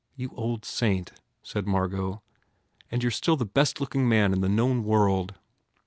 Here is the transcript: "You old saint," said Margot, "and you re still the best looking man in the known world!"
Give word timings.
"You 0.15 0.31
old 0.33 0.65
saint," 0.65 1.11
said 1.43 1.67
Margot, 1.67 2.23
"and 2.89 3.03
you 3.03 3.07
re 3.09 3.13
still 3.13 3.37
the 3.37 3.45
best 3.45 3.79
looking 3.79 4.09
man 4.09 4.33
in 4.33 4.41
the 4.41 4.49
known 4.49 4.83
world!" 4.83 5.35